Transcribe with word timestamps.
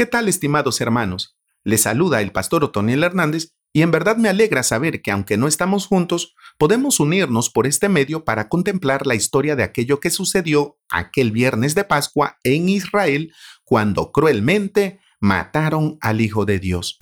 ¿Qué 0.00 0.06
tal, 0.06 0.28
estimados 0.28 0.80
hermanos? 0.80 1.36
Les 1.62 1.82
saluda 1.82 2.22
el 2.22 2.32
pastor 2.32 2.64
Otoniel 2.64 3.04
Hernández 3.04 3.52
y 3.70 3.82
en 3.82 3.90
verdad 3.90 4.16
me 4.16 4.30
alegra 4.30 4.62
saber 4.62 5.02
que 5.02 5.10
aunque 5.10 5.36
no 5.36 5.46
estamos 5.46 5.86
juntos, 5.86 6.34
podemos 6.56 7.00
unirnos 7.00 7.50
por 7.50 7.66
este 7.66 7.90
medio 7.90 8.24
para 8.24 8.48
contemplar 8.48 9.06
la 9.06 9.14
historia 9.14 9.56
de 9.56 9.62
aquello 9.62 10.00
que 10.00 10.08
sucedió 10.08 10.78
aquel 10.88 11.32
viernes 11.32 11.74
de 11.74 11.84
Pascua 11.84 12.38
en 12.44 12.70
Israel 12.70 13.34
cuando 13.62 14.10
cruelmente 14.10 15.00
mataron 15.20 15.98
al 16.00 16.22
Hijo 16.22 16.46
de 16.46 16.60
Dios. 16.60 16.98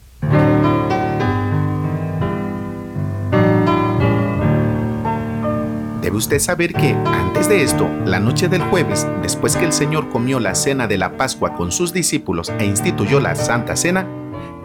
Debe 6.08 6.16
usted 6.16 6.38
saber 6.38 6.72
que, 6.72 6.92
antes 7.04 7.50
de 7.50 7.62
esto, 7.62 7.86
la 8.06 8.18
noche 8.18 8.48
del 8.48 8.62
jueves, 8.62 9.06
después 9.20 9.56
que 9.56 9.66
el 9.66 9.74
Señor 9.74 10.08
comió 10.08 10.40
la 10.40 10.54
cena 10.54 10.86
de 10.86 10.96
la 10.96 11.18
Pascua 11.18 11.54
con 11.54 11.70
sus 11.70 11.92
discípulos 11.92 12.50
e 12.58 12.64
instituyó 12.64 13.20
la 13.20 13.34
Santa 13.34 13.76
Cena, 13.76 14.08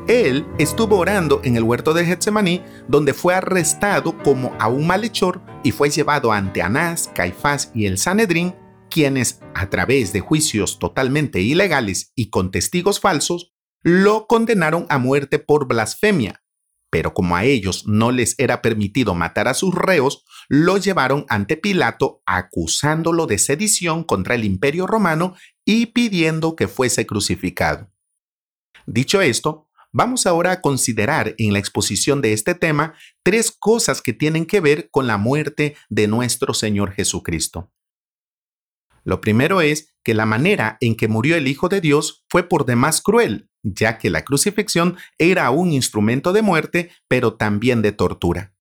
Él 0.08 0.48
estuvo 0.58 0.98
orando 0.98 1.42
en 1.44 1.58
el 1.58 1.64
huerto 1.64 1.94
de 1.94 2.06
Getsemaní, 2.06 2.64
donde 2.88 3.14
fue 3.14 3.36
arrestado 3.36 4.18
como 4.20 4.56
a 4.58 4.70
un 4.70 4.88
malhechor 4.88 5.42
y 5.66 5.72
fue 5.72 5.90
llevado 5.90 6.32
ante 6.32 6.62
Anás, 6.62 7.12
Caifás 7.14 7.72
y 7.76 7.88
el 7.88 7.98
Sanedrín, 7.98 8.56
quienes, 8.90 9.42
a 9.54 9.70
través 9.70 10.14
de 10.14 10.22
juicios 10.22 10.80
totalmente 10.80 11.42
ilegales 11.42 12.14
y 12.16 12.30
con 12.30 12.52
testigos 12.52 13.02
falsos, 13.02 13.54
lo 13.82 14.28
condenaron 14.28 14.86
a 14.88 14.98
muerte 14.98 15.40
por 15.40 15.68
blasfemia, 15.68 16.42
pero 16.94 17.16
como 17.16 17.36
a 17.36 17.44
ellos 17.44 17.88
no 17.88 18.12
les 18.12 18.36
era 18.38 18.62
permitido 18.62 19.16
matar 19.16 19.48
a 19.48 19.56
sus 19.56 19.74
reos, 19.74 20.26
lo 20.48 20.78
llevaron 20.78 21.26
ante 21.28 21.58
Pilato 21.58 22.22
acusándolo 22.28 23.26
de 23.26 23.40
sedición 23.40 24.04
contra 24.04 24.36
el 24.36 24.44
imperio 24.44 24.86
romano 24.86 25.34
y 25.66 25.88
pidiendo 25.88 26.56
que 26.56 26.68
fuese 26.68 27.08
crucificado. 27.08 27.92
Dicho 28.86 29.24
esto, 29.24 29.68
vamos 29.92 30.28
ahora 30.28 30.52
a 30.52 30.62
considerar 30.62 31.34
en 31.40 31.54
la 31.54 31.58
exposición 31.58 32.22
de 32.22 32.34
este 32.34 32.54
tema 32.54 32.94
tres 33.24 33.52
cosas 33.52 34.00
que 34.04 34.14
tienen 34.14 34.46
que 34.46 34.60
ver 34.60 34.92
con 34.92 35.08
la 35.08 35.18
muerte 35.18 35.76
de 35.90 36.08
nuestro 36.08 36.54
Señor 36.54 36.92
Jesucristo. 36.92 37.72
Lo 39.04 39.22
primero 39.22 39.62
es 39.62 39.96
que 40.04 40.14
la 40.14 40.26
manera 40.26 40.78
en 40.82 40.96
que 40.96 41.08
murió 41.08 41.36
el 41.36 41.48
Hijo 41.48 41.70
de 41.70 41.82
Dios 41.82 42.26
fue 42.30 42.44
por 42.44 42.66
demás 42.66 43.02
cruel, 43.02 43.50
ya 43.64 43.98
que 43.98 44.10
la 44.10 44.24
crucifixión 44.24 44.98
era 45.18 45.50
un 45.52 45.72
instrumento 45.72 46.34
de 46.34 46.42
muerte, 46.42 46.92
pero 47.08 47.36
también 47.36 47.82
de 47.82 47.92
tortura. 47.92 48.54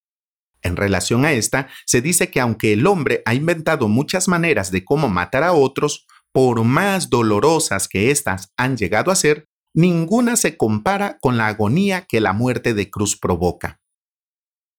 En 0.63 0.77
relación 0.77 1.25
a 1.25 1.33
esta, 1.33 1.69
se 1.87 2.01
dice 2.01 2.31
que 2.31 2.41
aunque 2.41 2.73
el 2.73 2.87
hombre 2.87 3.23
ha 3.25 3.35
inventado 3.35 3.89
muchas 3.89 4.29
maneras 4.29 4.71
de 4.71 4.85
cómo 4.85 5.09
matar 5.09 5.43
a 5.43 5.53
otros, 5.53 6.07
por 6.33 6.63
más 6.65 7.11
dolorosas 7.11 7.89
que 7.89 8.11
éstas 8.11 8.53
han 8.57 8.77
llegado 8.77 9.11
a 9.11 9.17
ser, 9.17 9.49
ninguna 9.75 10.37
se 10.37 10.57
compara 10.57 11.19
con 11.21 11.37
la 11.37 11.49
agonía 11.49 12.07
que 12.09 12.21
la 12.21 12.33
muerte 12.33 12.75
de 12.75 12.91
cruz 12.91 13.19
provoca. 13.19 13.81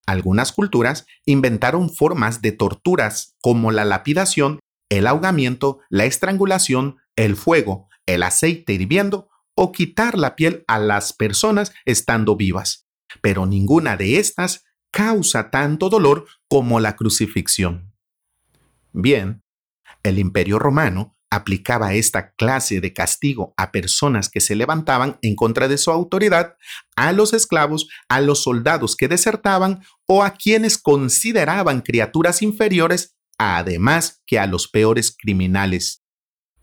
Algunas 0.06 0.52
culturas 0.52 1.06
inventaron 1.26 1.90
formas 1.90 2.42
de 2.42 2.52
torturas 2.52 3.36
como 3.42 3.72
la 3.72 3.86
lapidación 3.86 4.60
el 4.98 5.08
ahogamiento, 5.08 5.80
la 5.90 6.06
estrangulación, 6.06 6.98
el 7.16 7.36
fuego, 7.36 7.90
el 8.06 8.24
aceite 8.24 8.74
hirviendo 8.74 9.30
o 9.56 9.72
quitar 9.72 10.18
la 10.18 10.36
piel 10.36 10.64
a 10.68 10.80
las 10.80 11.14
personas 11.14 11.74
estando 11.86 12.36
vivas. 12.36 12.88
Pero 13.22 13.46
ninguna 13.46 13.98
de 13.98 14.18
estas 14.18 14.66
causa 14.92 15.50
tanto 15.50 15.90
dolor 15.90 16.28
como 16.48 16.80
la 16.80 16.96
crucifixión. 16.96 17.94
Bien, 18.92 19.44
el 20.04 20.20
imperio 20.20 20.60
romano 20.60 21.18
aplicaba 21.32 21.96
esta 21.96 22.34
clase 22.34 22.80
de 22.80 22.94
castigo 22.94 23.56
a 23.58 23.72
personas 23.72 24.30
que 24.30 24.40
se 24.40 24.56
levantaban 24.56 25.18
en 25.24 25.36
contra 25.36 25.68
de 25.68 25.80
su 25.80 25.90
autoridad, 25.90 26.58
a 26.96 27.12
los 27.12 27.34
esclavos, 27.34 27.88
a 28.08 28.22
los 28.22 28.44
soldados 28.44 28.96
que 28.96 29.08
desertaban 29.08 29.84
o 30.06 30.24
a 30.24 30.32
quienes 30.32 30.78
consideraban 30.78 31.82
criaturas 31.82 32.44
inferiores 32.44 33.13
además 33.38 34.22
que 34.26 34.40
a 34.40 34.48
los 34.48 34.68
peores 34.68 35.16
criminales. 35.18 36.04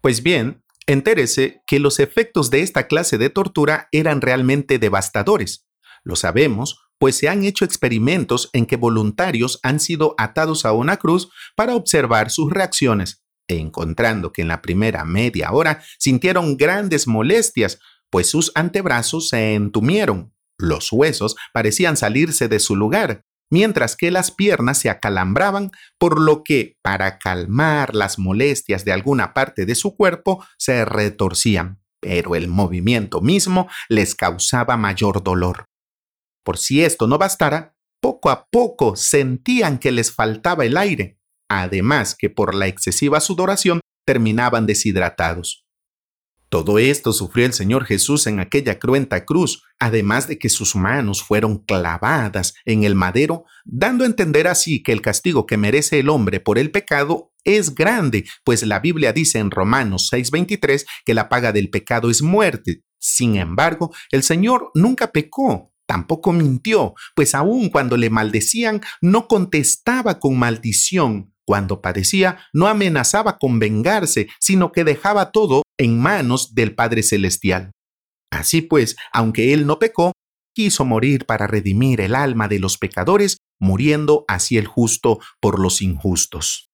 Pues 0.00 0.22
bien, 0.22 0.62
entérese 0.86 1.62
que 1.66 1.78
los 1.78 2.00
efectos 2.00 2.50
de 2.50 2.62
esta 2.62 2.86
clase 2.86 3.18
de 3.18 3.30
tortura 3.30 3.88
eran 3.92 4.20
realmente 4.20 4.78
devastadores. 4.78 5.66
Lo 6.04 6.16
sabemos, 6.16 6.80
pues 6.98 7.16
se 7.16 7.28
han 7.28 7.44
hecho 7.44 7.64
experimentos 7.64 8.50
en 8.52 8.66
que 8.66 8.76
voluntarios 8.76 9.58
han 9.62 9.80
sido 9.80 10.14
atados 10.18 10.64
a 10.64 10.72
una 10.72 10.96
cruz 10.98 11.30
para 11.56 11.74
observar 11.74 12.30
sus 12.30 12.50
reacciones, 12.50 13.24
encontrando 13.48 14.32
que 14.32 14.42
en 14.42 14.48
la 14.48 14.62
primera 14.62 15.04
media 15.04 15.50
hora 15.52 15.82
sintieron 15.98 16.56
grandes 16.56 17.06
molestias, 17.06 17.78
pues 18.10 18.28
sus 18.28 18.52
antebrazos 18.54 19.28
se 19.28 19.54
entumieron, 19.54 20.34
los 20.58 20.92
huesos 20.92 21.36
parecían 21.52 21.96
salirse 21.96 22.48
de 22.48 22.60
su 22.60 22.76
lugar, 22.76 23.24
mientras 23.50 23.96
que 23.96 24.10
las 24.10 24.30
piernas 24.30 24.78
se 24.78 24.90
acalambraban, 24.90 25.70
por 25.98 26.20
lo 26.20 26.42
que, 26.44 26.76
para 26.82 27.18
calmar 27.18 27.94
las 27.94 28.18
molestias 28.18 28.84
de 28.84 28.92
alguna 28.92 29.34
parte 29.34 29.66
de 29.66 29.74
su 29.74 29.96
cuerpo, 29.96 30.44
se 30.56 30.84
retorcían, 30.84 31.82
pero 32.00 32.34
el 32.34 32.48
movimiento 32.48 33.20
mismo 33.20 33.68
les 33.88 34.14
causaba 34.14 34.76
mayor 34.76 35.22
dolor. 35.22 35.64
Por 36.44 36.56
si 36.56 36.82
esto 36.82 37.06
no 37.06 37.18
bastara, 37.18 37.74
poco 38.00 38.30
a 38.30 38.46
poco 38.50 38.96
sentían 38.96 39.78
que 39.78 39.92
les 39.92 40.12
faltaba 40.12 40.64
el 40.64 40.76
aire, 40.76 41.18
además 41.50 42.16
que 42.18 42.30
por 42.30 42.54
la 42.54 42.66
excesiva 42.66 43.20
sudoración 43.20 43.80
terminaban 44.06 44.66
deshidratados. 44.66 45.66
Todo 46.50 46.80
esto 46.80 47.12
sufrió 47.12 47.46
el 47.46 47.52
Señor 47.52 47.84
Jesús 47.84 48.26
en 48.26 48.40
aquella 48.40 48.80
cruenta 48.80 49.24
cruz, 49.24 49.62
además 49.78 50.26
de 50.26 50.36
que 50.36 50.48
sus 50.48 50.74
manos 50.74 51.22
fueron 51.22 51.58
clavadas 51.58 52.54
en 52.64 52.82
el 52.82 52.96
madero, 52.96 53.44
dando 53.64 54.02
a 54.02 54.08
entender 54.08 54.48
así 54.48 54.82
que 54.82 54.90
el 54.90 55.00
castigo 55.00 55.46
que 55.46 55.56
merece 55.56 56.00
el 56.00 56.08
hombre 56.08 56.40
por 56.40 56.58
el 56.58 56.72
pecado 56.72 57.32
es 57.44 57.76
grande, 57.76 58.24
pues 58.42 58.64
la 58.64 58.80
Biblia 58.80 59.12
dice 59.12 59.38
en 59.38 59.52
Romanos 59.52 60.10
6:23 60.12 60.86
que 61.04 61.14
la 61.14 61.28
paga 61.28 61.52
del 61.52 61.70
pecado 61.70 62.10
es 62.10 62.20
muerte. 62.20 62.82
Sin 62.98 63.36
embargo, 63.36 63.94
el 64.10 64.24
Señor 64.24 64.72
nunca 64.74 65.12
pecó, 65.12 65.72
tampoco 65.86 66.32
mintió, 66.32 66.94
pues 67.14 67.36
aun 67.36 67.68
cuando 67.68 67.96
le 67.96 68.10
maldecían, 68.10 68.80
no 69.00 69.28
contestaba 69.28 70.18
con 70.18 70.36
maldición. 70.36 71.32
Cuando 71.50 71.80
padecía, 71.80 72.38
no 72.52 72.68
amenazaba 72.68 73.36
con 73.36 73.58
vengarse, 73.58 74.28
sino 74.38 74.70
que 74.70 74.84
dejaba 74.84 75.32
todo 75.32 75.64
en 75.80 75.98
manos 75.98 76.54
del 76.54 76.76
Padre 76.76 77.02
Celestial. 77.02 77.72
Así 78.30 78.62
pues, 78.62 78.94
aunque 79.12 79.52
Él 79.52 79.66
no 79.66 79.80
pecó, 79.80 80.12
quiso 80.54 80.84
morir 80.84 81.26
para 81.26 81.48
redimir 81.48 82.02
el 82.02 82.14
alma 82.14 82.46
de 82.46 82.60
los 82.60 82.78
pecadores, 82.78 83.38
muriendo 83.58 84.24
así 84.28 84.58
el 84.58 84.68
justo 84.68 85.18
por 85.40 85.58
los 85.58 85.82
injustos. 85.82 86.70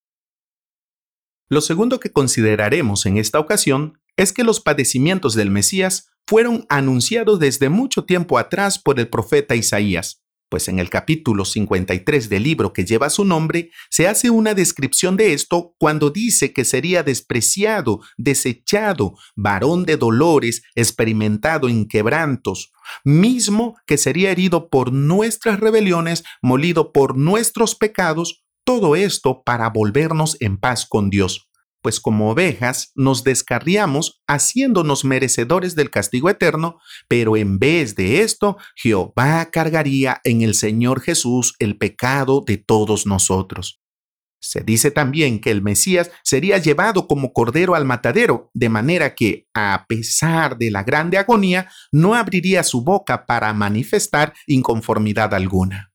Lo 1.49 1.63
segundo 1.63 1.99
que 1.99 2.13
consideraremos 2.13 3.07
en 3.07 3.17
esta 3.17 3.41
ocasión 3.41 3.99
es 4.19 4.35
que 4.35 4.45
los 4.45 4.61
padecimientos 4.61 5.35
del 5.35 5.51
Mesías 5.51 6.11
fueron 6.29 6.67
anunciados 6.69 7.39
desde 7.39 7.71
mucho 7.71 8.05
tiempo 8.05 8.37
atrás 8.37 8.79
por 8.79 9.01
el 9.01 9.09
profeta 9.09 9.57
Isaías, 9.57 10.21
pues 10.57 10.69
en 10.69 10.79
el 10.79 10.89
capítulo 10.89 11.45
53 11.45 12.31
del 12.31 12.45
libro 12.45 12.73
que 12.73 12.87
lleva 12.87 13.11
su 13.11 13.27
nombre 13.27 13.73
se 13.91 14.09
hace 14.09 14.31
una 14.31 14.55
descripción 14.55 15.19
de 15.19 15.35
esto 15.35 15.75
cuando 15.77 16.09
dice 16.09 16.55
que 16.55 16.65
sería 16.65 17.03
despreciado, 17.03 18.01
desechado, 18.17 19.19
varón 19.35 19.85
de 19.85 19.99
dolores, 19.99 20.63
experimentado 20.75 21.69
en 21.69 21.87
quebrantos, 21.87 22.73
mismo 23.05 23.77
que 23.85 23.99
sería 23.99 24.31
herido 24.31 24.71
por 24.71 24.95
nuestras 24.95 25.61
rebeliones, 25.61 26.25
molido 26.41 26.91
por 26.91 27.19
nuestros 27.19 27.75
pecados, 27.75 28.43
todo 28.65 28.97
esto 28.97 29.43
para 29.45 29.69
volvernos 29.69 30.39
en 30.41 30.57
paz 30.57 30.87
con 30.87 31.11
Dios 31.11 31.51
pues 31.87 32.01
como 32.01 32.33
ovejas 32.33 32.91
nos 32.97 33.23
descarriamos 33.23 34.21
haciéndonos 34.27 35.05
merecedores 35.05 35.77
del 35.77 35.89
castigo 35.89 36.29
eterno, 36.29 36.81
pero 37.07 37.37
en 37.37 37.61
vez 37.61 37.95
de 37.95 38.23
esto, 38.23 38.57
Jehová 38.75 39.51
cargaría 39.53 40.21
en 40.25 40.43
el 40.43 40.57
Señor 40.57 41.01
Jesús 41.01 41.55
el 41.61 41.79
pecado 41.79 42.43
de 42.45 42.57
todos 42.57 43.07
nosotros. 43.07 43.81
Se 44.41 44.63
dice 44.65 44.91
también 44.91 45.41
que 45.41 45.53
el 45.53 45.63
Mesías 45.63 46.11
sería 46.25 46.59
llevado 46.59 47.07
como 47.07 47.33
cordero 47.33 47.77
al 47.77 47.85
matadero, 47.85 48.51
de 48.53 48.69
manera 48.69 49.15
que, 49.15 49.47
a 49.55 49.87
pesar 49.89 50.59
de 50.59 50.73
la 50.73 50.83
grande 50.83 51.19
agonía, 51.19 51.71
no 51.93 52.17
abriría 52.17 52.65
su 52.65 52.83
boca 52.83 53.27
para 53.27 53.53
manifestar 53.53 54.35
inconformidad 54.49 55.33
alguna. 55.35 55.93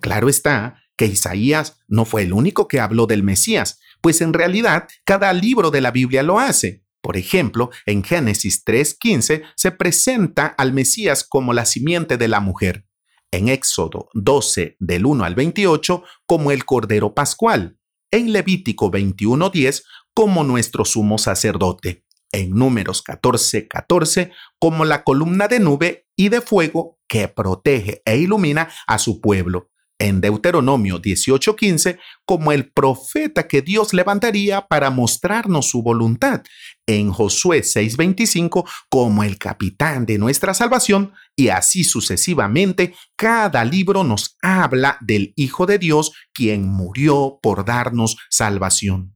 Claro 0.00 0.28
está 0.28 0.82
que 0.96 1.06
Isaías 1.06 1.78
no 1.86 2.04
fue 2.04 2.22
el 2.22 2.32
único 2.32 2.66
que 2.66 2.80
habló 2.80 3.06
del 3.06 3.22
Mesías, 3.22 3.78
pues 4.04 4.20
en 4.20 4.34
realidad 4.34 4.86
cada 5.06 5.32
libro 5.32 5.70
de 5.70 5.80
la 5.80 5.90
Biblia 5.90 6.22
lo 6.22 6.38
hace. 6.38 6.84
Por 7.00 7.16
ejemplo, 7.16 7.70
en 7.86 8.04
Génesis 8.04 8.62
3.15 8.62 9.44
se 9.56 9.70
presenta 9.70 10.44
al 10.46 10.74
Mesías 10.74 11.24
como 11.26 11.54
la 11.54 11.64
simiente 11.64 12.18
de 12.18 12.28
la 12.28 12.40
mujer. 12.40 12.84
En 13.30 13.48
Éxodo 13.48 14.10
12 14.12 14.76
del 14.78 15.06
1 15.06 15.24
al 15.24 15.34
28 15.34 16.02
como 16.26 16.50
el 16.50 16.66
Cordero 16.66 17.14
Pascual. 17.14 17.78
En 18.10 18.34
Levítico 18.34 18.90
21.10 18.90 19.84
como 20.12 20.44
nuestro 20.44 20.84
sumo 20.84 21.16
sacerdote. 21.16 22.04
en 22.30 22.50
números 22.50 23.00
14, 23.00 23.68
14, 23.68 24.32
como 24.58 24.84
la 24.84 25.02
columna 25.02 25.48
de 25.48 25.60
nube 25.60 26.08
y 26.14 26.28
de 26.28 26.42
fuego 26.42 26.98
que 27.08 27.28
protege 27.28 28.02
e 28.04 28.18
ilumina 28.18 28.68
a 28.86 28.98
su 28.98 29.22
pueblo. 29.22 29.70
En 30.00 30.20
Deuteronomio 30.20 31.00
18:15, 31.00 31.98
como 32.24 32.50
el 32.50 32.72
profeta 32.72 33.46
que 33.46 33.62
Dios 33.62 33.94
levantaría 33.94 34.66
para 34.66 34.90
mostrarnos 34.90 35.68
su 35.68 35.82
voluntad. 35.82 36.42
En 36.86 37.12
Josué 37.12 37.62
6:25, 37.62 38.68
como 38.90 39.22
el 39.22 39.38
capitán 39.38 40.04
de 40.04 40.18
nuestra 40.18 40.52
salvación. 40.52 41.12
Y 41.36 41.48
así 41.48 41.84
sucesivamente, 41.84 42.94
cada 43.16 43.64
libro 43.64 44.02
nos 44.02 44.36
habla 44.42 44.98
del 45.00 45.32
Hijo 45.36 45.64
de 45.66 45.78
Dios, 45.78 46.12
quien 46.32 46.66
murió 46.68 47.38
por 47.40 47.64
darnos 47.64 48.16
salvación. 48.30 49.14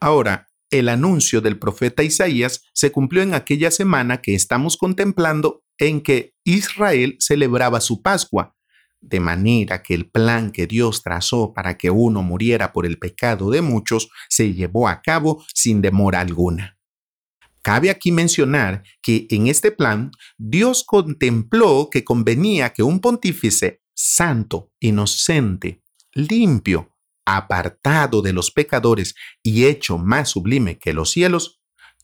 Ahora, 0.00 0.48
el 0.70 0.88
anuncio 0.88 1.40
del 1.40 1.58
profeta 1.58 2.02
Isaías 2.02 2.62
se 2.74 2.92
cumplió 2.92 3.22
en 3.22 3.34
aquella 3.34 3.70
semana 3.70 4.20
que 4.20 4.34
estamos 4.34 4.76
contemplando 4.76 5.64
en 5.78 6.02
que 6.02 6.34
Israel 6.44 7.16
celebraba 7.20 7.80
su 7.80 8.02
Pascua, 8.02 8.54
de 9.00 9.20
manera 9.20 9.82
que 9.82 9.94
el 9.94 10.10
plan 10.10 10.50
que 10.50 10.66
Dios 10.66 11.02
trazó 11.02 11.52
para 11.54 11.78
que 11.78 11.90
uno 11.90 12.22
muriera 12.22 12.72
por 12.72 12.86
el 12.86 12.98
pecado 12.98 13.50
de 13.50 13.62
muchos 13.62 14.10
se 14.28 14.52
llevó 14.54 14.88
a 14.88 15.02
cabo 15.02 15.44
sin 15.54 15.80
demora 15.80 16.20
alguna. 16.20 16.78
Cabe 17.62 17.90
aquí 17.90 18.12
mencionar 18.12 18.82
que 19.02 19.26
en 19.30 19.46
este 19.46 19.72
plan 19.72 20.10
Dios 20.36 20.84
contempló 20.84 21.88
que 21.90 22.04
convenía 22.04 22.70
que 22.72 22.82
un 22.82 23.00
pontífice 23.00 23.82
santo, 23.94 24.70
inocente, 24.80 25.82
limpio, 26.12 26.94
apartado 27.26 28.22
de 28.22 28.32
los 28.32 28.50
pecadores 28.50 29.14
y 29.42 29.66
hecho 29.66 29.98
más 29.98 30.30
sublime 30.30 30.78
que 30.78 30.94
los 30.94 31.10
cielos, 31.10 31.57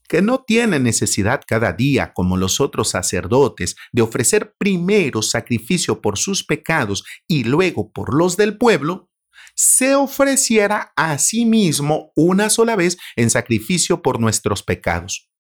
que 0.08 0.22
no 0.22 0.44
tiene 0.44 0.78
necesidad 0.78 1.42
cada 1.46 1.72
día, 1.72 2.12
como 2.12 2.36
los 2.36 2.60
otros 2.60 2.90
sacerdotes, 2.90 3.76
de 3.92 4.02
ofrecer 4.02 4.54
primero 4.58 5.22
sacrificio 5.22 6.00
por 6.00 6.18
sus 6.18 6.44
pecados 6.44 7.04
y 7.26 7.44
luego 7.44 7.92
por 7.92 8.14
los 8.14 8.36
del 8.36 8.58
pueblo, 8.58 9.10
se 9.54 9.94
ofreciera 9.94 10.92
a 10.96 11.18
sí 11.18 11.44
mismo 11.44 12.12
una 12.16 12.50
sola 12.50 12.76
vez 12.76 12.98
en 13.16 13.30
sacrificio 13.30 14.02
por 14.02 14.20
nuestros 14.20 14.62
pecados. 14.62 15.30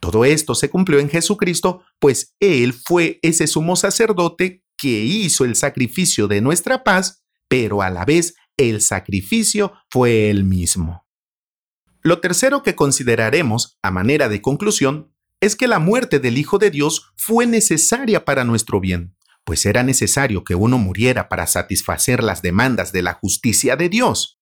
Todo 0.00 0.24
esto 0.24 0.54
se 0.54 0.70
cumplió 0.70 0.98
en 0.98 1.10
Jesucristo, 1.10 1.84
pues 1.98 2.34
Él 2.40 2.72
fue 2.72 3.18
ese 3.22 3.46
sumo 3.46 3.76
sacerdote 3.76 4.64
que 4.78 5.02
hizo 5.02 5.44
el 5.44 5.56
sacrificio 5.56 6.26
de 6.26 6.40
nuestra 6.40 6.82
paz, 6.82 7.22
pero 7.48 7.82
a 7.82 7.90
la 7.90 8.06
vez 8.06 8.34
el 8.56 8.80
sacrificio 8.80 9.74
fue 9.90 10.30
el 10.30 10.44
mismo. 10.44 11.06
Lo 12.02 12.20
tercero 12.20 12.62
que 12.62 12.74
consideraremos, 12.74 13.78
a 13.82 13.90
manera 13.90 14.28
de 14.28 14.40
conclusión, 14.40 15.12
es 15.40 15.56
que 15.56 15.68
la 15.68 15.78
muerte 15.78 16.18
del 16.18 16.38
Hijo 16.38 16.58
de 16.58 16.70
Dios 16.70 17.12
fue 17.16 17.46
necesaria 17.46 18.24
para 18.24 18.44
nuestro 18.44 18.80
bien, 18.80 19.16
pues 19.44 19.66
era 19.66 19.82
necesario 19.82 20.44
que 20.44 20.54
uno 20.54 20.78
muriera 20.78 21.28
para 21.28 21.46
satisfacer 21.46 22.22
las 22.22 22.42
demandas 22.42 22.92
de 22.92 23.02
la 23.02 23.14
justicia 23.14 23.76
de 23.76 23.88
Dios. 23.88 24.40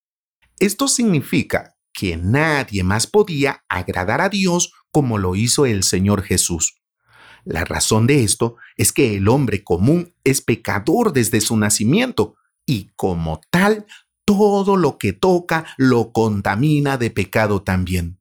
Esto 0.60 0.88
significa 0.88 1.76
que 1.92 2.16
nadie 2.16 2.84
más 2.84 3.06
podía 3.06 3.64
agradar 3.68 4.20
a 4.20 4.28
Dios 4.28 4.72
como 4.90 5.18
lo 5.18 5.34
hizo 5.34 5.66
el 5.66 5.82
Señor 5.82 6.22
Jesús. 6.22 6.80
La 7.44 7.64
razón 7.64 8.06
de 8.06 8.22
esto 8.22 8.56
es 8.76 8.92
que 8.92 9.16
el 9.16 9.28
hombre 9.28 9.64
común 9.64 10.14
es 10.22 10.42
pecador 10.42 11.12
desde 11.12 11.40
su 11.40 11.56
nacimiento 11.56 12.36
y 12.66 12.90
como 12.96 13.40
tal 13.50 13.86
todo 14.28 14.76
lo 14.76 14.98
que 14.98 15.14
toca 15.14 15.64
lo 15.78 16.12
contamina 16.12 16.98
de 16.98 17.10
pecado 17.10 17.62
también. 17.62 18.20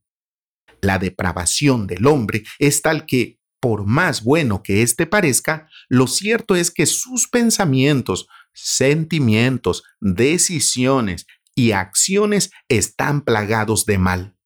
La 0.80 1.00
depravación 1.00 1.86
del 1.86 2.08
hombre 2.08 2.46
es 2.60 2.82
tal 2.82 3.06
que, 3.06 3.42
por 3.60 3.86
más 3.86 4.24
bueno 4.24 4.64
que 4.64 4.84
éste 4.84 5.06
parezca, 5.06 5.68
lo 5.90 6.08
cierto 6.08 6.56
es 6.56 6.72
que 6.72 6.86
sus 6.86 7.28
pensamientos, 7.28 8.30
sentimientos, 8.54 9.84
decisiones 10.00 11.28
y 11.56 11.74
acciones 11.74 12.52
están 12.70 13.20
plagados 13.20 13.86
de 13.86 13.98
mal. 13.98 14.38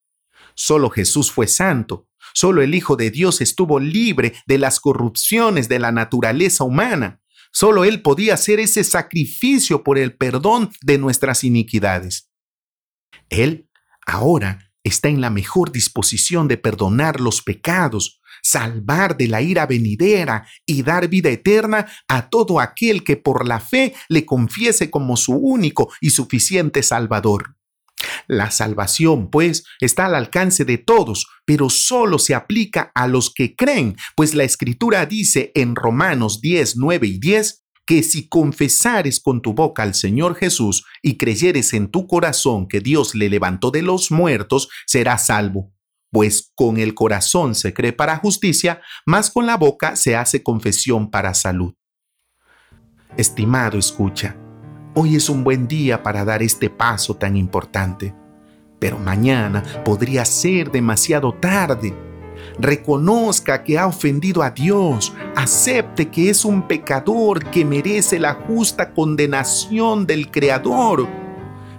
Solo 0.55 0.89
Jesús 0.89 1.31
fue 1.31 1.45
santo, 1.45 2.07
solo 2.33 2.63
el 2.63 2.73
Hijo 2.73 2.95
de 2.95 3.11
Dios 3.11 3.39
estuvo 3.39 3.79
libre 3.79 4.33
de 4.47 4.57
las 4.57 4.79
corrupciones 4.79 5.69
de 5.69 5.77
la 5.77 5.91
naturaleza 5.91 6.63
humana. 6.63 7.21
Solo 7.51 7.83
Él 7.83 8.01
podía 8.01 8.35
hacer 8.35 8.59
ese 8.59 8.83
sacrificio 8.83 9.83
por 9.83 9.97
el 9.97 10.15
perdón 10.15 10.71
de 10.81 10.97
nuestras 10.97 11.43
iniquidades. 11.43 12.29
Él 13.29 13.69
ahora 14.05 14.71
está 14.83 15.09
en 15.09 15.21
la 15.21 15.29
mejor 15.29 15.71
disposición 15.71 16.47
de 16.47 16.57
perdonar 16.57 17.19
los 17.19 17.41
pecados, 17.41 18.21
salvar 18.41 19.17
de 19.17 19.27
la 19.27 19.41
ira 19.41 19.65
venidera 19.65 20.47
y 20.65 20.81
dar 20.81 21.07
vida 21.07 21.29
eterna 21.29 21.87
a 22.07 22.29
todo 22.29 22.59
aquel 22.59 23.03
que 23.03 23.17
por 23.17 23.47
la 23.47 23.59
fe 23.59 23.93
le 24.09 24.25
confiese 24.25 24.89
como 24.89 25.17
su 25.17 25.33
único 25.33 25.91
y 25.99 26.09
suficiente 26.11 26.81
Salvador. 26.83 27.57
La 28.27 28.51
salvación, 28.51 29.29
pues, 29.29 29.63
está 29.79 30.05
al 30.05 30.15
alcance 30.15 30.65
de 30.65 30.77
todos, 30.77 31.27
pero 31.45 31.69
solo 31.69 32.19
se 32.19 32.35
aplica 32.35 32.91
a 32.95 33.07
los 33.07 33.33
que 33.33 33.55
creen, 33.55 33.95
pues 34.15 34.35
la 34.35 34.43
Escritura 34.43 35.05
dice 35.05 35.51
en 35.55 35.75
Romanos 35.75 36.41
10, 36.41 36.77
9 36.77 37.07
y 37.07 37.19
10 37.19 37.61
que 37.85 38.03
si 38.03 38.29
confesares 38.29 39.19
con 39.19 39.41
tu 39.41 39.53
boca 39.53 39.83
al 39.83 39.95
Señor 39.95 40.35
Jesús 40.35 40.85
y 41.01 41.17
creyeres 41.17 41.73
en 41.73 41.89
tu 41.89 42.07
corazón 42.07 42.67
que 42.67 42.79
Dios 42.79 43.15
le 43.15 43.29
levantó 43.29 43.71
de 43.71 43.81
los 43.81 44.11
muertos, 44.11 44.69
serás 44.85 45.25
salvo. 45.25 45.73
Pues 46.11 46.51
con 46.55 46.77
el 46.77 46.93
corazón 46.93 47.55
se 47.55 47.73
cree 47.73 47.93
para 47.93 48.17
justicia, 48.17 48.81
mas 49.05 49.29
con 49.29 49.45
la 49.45 49.57
boca 49.57 49.95
se 49.95 50.15
hace 50.15 50.43
confesión 50.43 51.09
para 51.09 51.33
salud. 51.33 51.73
Estimado 53.17 53.77
escucha, 53.77 54.37
Hoy 54.93 55.15
es 55.15 55.29
un 55.29 55.45
buen 55.45 55.69
día 55.69 56.03
para 56.03 56.25
dar 56.25 56.43
este 56.43 56.69
paso 56.69 57.15
tan 57.15 57.37
importante, 57.37 58.13
pero 58.77 58.99
mañana 58.99 59.63
podría 59.85 60.25
ser 60.25 60.69
demasiado 60.69 61.33
tarde. 61.33 61.95
Reconozca 62.59 63.63
que 63.63 63.79
ha 63.79 63.87
ofendido 63.87 64.43
a 64.43 64.49
Dios, 64.49 65.13
acepte 65.33 66.09
que 66.09 66.29
es 66.29 66.43
un 66.43 66.67
pecador 66.67 67.45
que 67.51 67.63
merece 67.63 68.19
la 68.19 68.33
justa 68.33 68.91
condenación 68.91 70.05
del 70.05 70.29
Creador, 70.29 71.07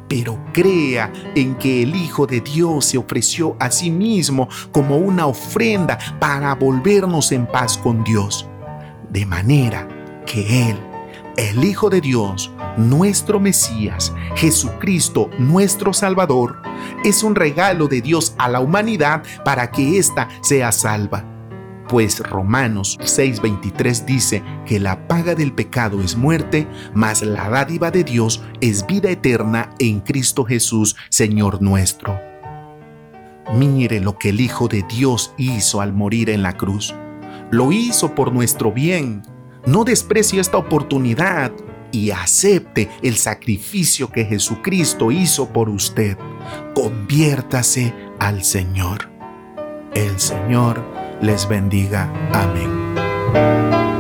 pero 0.09 0.43
crea 0.55 1.13
en 1.35 1.57
que 1.57 1.83
el 1.83 1.95
Hijo 1.95 2.27
de 2.27 2.41
Dios 2.41 2.87
se 2.87 2.97
ofreció 2.97 3.57
a 3.61 3.71
sí 3.71 3.91
mismo 3.91 4.49
como 4.71 4.97
una 4.97 5.27
ofrenda 5.27 5.99
para 6.19 6.55
volvernos 6.55 7.31
en 7.33 7.47
paz 7.47 7.77
con 7.77 8.05
Dios, 8.05 8.49
de 9.11 9.27
manera 9.27 9.87
que 10.25 10.71
Él, 10.71 10.92
el 11.37 11.65
Hijo 11.65 11.89
de 11.89 12.01
Dios, 12.01 12.53
nuestro 12.77 13.41
Mesías, 13.41 14.13
Jesucristo, 14.37 15.31
nuestro 15.39 15.93
Salvador, 15.93 16.61
es 17.05 17.23
un 17.23 17.35
regalo 17.35 17.89
de 17.89 18.01
Dios 18.03 18.35
a 18.39 18.49
la 18.49 18.61
humanidad 18.61 19.23
para 19.45 19.71
que 19.71 19.99
ésta 19.99 20.29
sea 20.43 20.73
salva. 20.73 21.25
Pues 21.89 22.21
Romanos 22.21 22.99
6:23 23.03 24.05
dice 24.05 24.43
que 24.67 24.79
la 24.79 25.07
paga 25.09 25.35
del 25.35 25.53
pecado 25.53 26.01
es 26.01 26.17
muerte, 26.17 26.67
mas 26.95 27.23
la 27.23 27.49
dádiva 27.49 27.91
de 27.91 28.05
Dios 28.05 28.43
es 28.61 28.87
vida 28.87 29.11
eterna 29.11 29.71
en 29.79 30.01
Cristo 30.01 30.45
Jesús, 30.45 30.97
Señor 31.09 31.61
nuestro. 31.61 32.19
Mire 33.55 34.01
lo 34.01 34.17
que 34.17 34.31
el 34.31 34.41
Hijo 34.41 34.69
de 34.69 34.85
Dios 34.89 35.35
hizo 35.37 35.81
al 35.81 35.93
morir 35.93 36.31
en 36.31 36.43
la 36.43 36.57
cruz. 36.57 36.95
Lo 37.51 37.73
hizo 37.73 38.15
por 38.15 38.33
nuestro 38.33 38.73
bien. 38.73 39.23
No 39.67 39.85
desprecie 39.85 40.41
esta 40.41 40.59
oportunidad 40.59 41.53
y 41.93 42.11
acepte 42.11 42.91
el 43.03 43.17
sacrificio 43.17 44.11
que 44.11 44.25
Jesucristo 44.25 45.13
hizo 45.13 45.53
por 45.53 45.69
usted. 45.69 46.17
Conviértase 46.75 47.95
al 48.19 48.43
Señor. 48.43 49.11
El 49.95 50.19
Señor 50.19 50.83
les 51.21 51.49
bendiga. 51.49 52.11
Amén. 52.33 53.92